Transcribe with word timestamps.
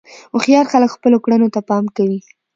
هوښیار 0.33 0.65
خلک 0.73 0.89
خپلو 0.95 1.17
کړنو 1.23 1.47
ته 1.53 1.59
پام 1.69 1.85
کوي. 1.97 2.19